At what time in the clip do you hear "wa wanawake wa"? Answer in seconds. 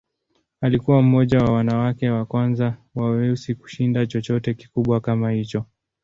1.39-2.25